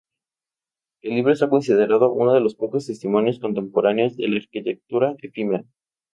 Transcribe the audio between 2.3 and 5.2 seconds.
de los pocos testimonios contemporáneos de la "arquitectura